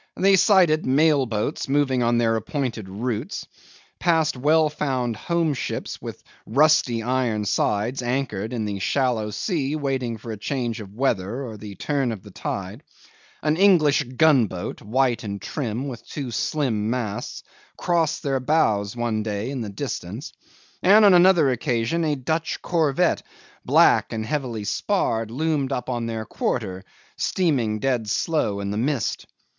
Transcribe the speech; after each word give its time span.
They 0.17 0.35
sighted 0.35 0.83
mail 0.83 1.27
boats 1.27 1.69
moving 1.69 2.01
on 2.01 2.17
their 2.17 2.35
appointed 2.35 2.89
routes; 2.89 3.45
passed 3.99 4.35
well 4.35 4.67
found 4.67 5.15
home 5.15 5.53
ships 5.53 6.01
with 6.01 6.23
rusty 6.47 7.03
iron 7.03 7.45
sides 7.45 8.01
anchored 8.01 8.51
in 8.51 8.65
the 8.65 8.79
shallow 8.79 9.29
sea 9.29 9.75
waiting 9.75 10.17
for 10.17 10.31
a 10.31 10.37
change 10.37 10.81
of 10.81 10.95
weather 10.95 11.43
or 11.43 11.55
the 11.55 11.75
turn 11.75 12.11
of 12.11 12.23
the 12.23 12.31
tide; 12.31 12.81
an 13.43 13.55
English 13.57 14.01
gunboat, 14.17 14.81
white 14.81 15.23
and 15.23 15.39
trim, 15.39 15.87
with 15.87 16.03
two 16.07 16.31
slim 16.31 16.89
masts, 16.89 17.43
crossed 17.77 18.23
their 18.23 18.39
bows 18.39 18.95
one 18.95 19.21
day 19.21 19.51
in 19.51 19.61
the 19.61 19.69
distance; 19.69 20.33
and 20.81 21.05
on 21.05 21.13
another 21.13 21.51
occasion 21.51 22.03
a 22.03 22.15
Dutch 22.15 22.59
corvette, 22.63 23.21
black 23.65 24.11
and 24.13 24.25
heavily 24.25 24.63
sparred, 24.63 25.29
loomed 25.29 25.71
up 25.71 25.89
on 25.91 26.07
their 26.07 26.25
quarter, 26.25 26.83
steaming 27.17 27.77
dead 27.77 28.09
slow 28.09 28.61
in 28.61 28.71
the 28.71 28.77
mist. 28.77 29.27